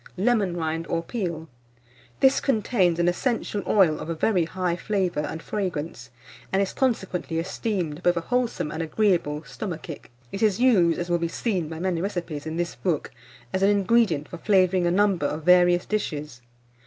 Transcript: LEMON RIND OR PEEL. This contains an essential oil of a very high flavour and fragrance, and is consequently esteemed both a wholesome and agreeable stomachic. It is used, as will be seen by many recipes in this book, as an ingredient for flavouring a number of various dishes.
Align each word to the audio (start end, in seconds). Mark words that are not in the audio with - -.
LEMON 0.17 0.57
RIND 0.57 0.87
OR 0.87 1.03
PEEL. 1.03 1.47
This 2.21 2.41
contains 2.41 2.97
an 2.97 3.07
essential 3.07 3.61
oil 3.67 3.99
of 3.99 4.09
a 4.09 4.15
very 4.15 4.45
high 4.45 4.75
flavour 4.75 5.19
and 5.19 5.43
fragrance, 5.43 6.09
and 6.51 6.59
is 6.59 6.73
consequently 6.73 7.37
esteemed 7.37 8.01
both 8.01 8.17
a 8.17 8.21
wholesome 8.21 8.71
and 8.71 8.81
agreeable 8.81 9.43
stomachic. 9.43 10.09
It 10.31 10.41
is 10.41 10.59
used, 10.59 10.97
as 10.97 11.11
will 11.11 11.19
be 11.19 11.27
seen 11.27 11.69
by 11.69 11.77
many 11.77 12.01
recipes 12.01 12.47
in 12.47 12.57
this 12.57 12.73
book, 12.73 13.11
as 13.53 13.61
an 13.61 13.69
ingredient 13.69 14.27
for 14.27 14.39
flavouring 14.39 14.87
a 14.87 14.89
number 14.91 15.27
of 15.27 15.43
various 15.43 15.85
dishes. 15.85 16.41